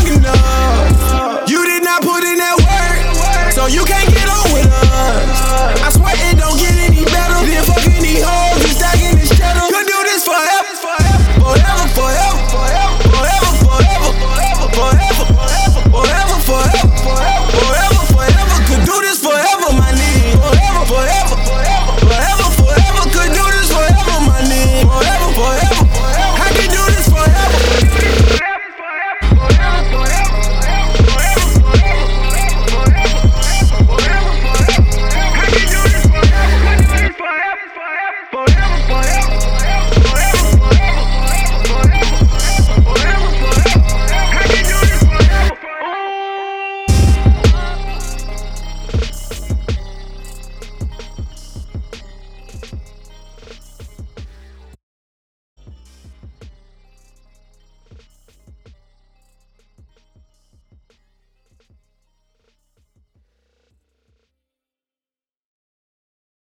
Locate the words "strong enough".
0.00-1.50